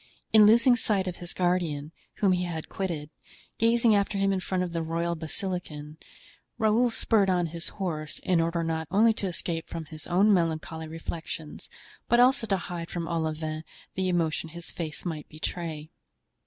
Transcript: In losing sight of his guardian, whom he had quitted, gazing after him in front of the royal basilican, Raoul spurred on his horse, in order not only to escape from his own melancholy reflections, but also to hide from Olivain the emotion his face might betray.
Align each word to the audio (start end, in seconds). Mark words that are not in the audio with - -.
In 0.33 0.47
losing 0.47 0.75
sight 0.75 1.07
of 1.07 1.17
his 1.17 1.31
guardian, 1.31 1.91
whom 2.15 2.31
he 2.31 2.45
had 2.45 2.69
quitted, 2.69 3.11
gazing 3.59 3.93
after 3.93 4.17
him 4.17 4.33
in 4.33 4.39
front 4.39 4.63
of 4.63 4.73
the 4.73 4.81
royal 4.81 5.13
basilican, 5.15 5.97
Raoul 6.57 6.89
spurred 6.89 7.29
on 7.29 7.45
his 7.53 7.67
horse, 7.69 8.19
in 8.23 8.41
order 8.41 8.63
not 8.63 8.87
only 8.89 9.13
to 9.13 9.27
escape 9.27 9.67
from 9.69 9.85
his 9.85 10.07
own 10.07 10.33
melancholy 10.33 10.87
reflections, 10.87 11.69
but 12.09 12.19
also 12.19 12.47
to 12.47 12.57
hide 12.57 12.89
from 12.89 13.07
Olivain 13.07 13.61
the 13.93 14.09
emotion 14.09 14.49
his 14.49 14.71
face 14.71 15.05
might 15.05 15.29
betray. 15.29 15.91